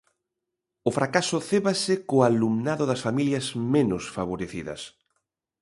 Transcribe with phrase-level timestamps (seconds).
[0.89, 4.81] O fracaso cébase co alumnado das familias menos favorecidas.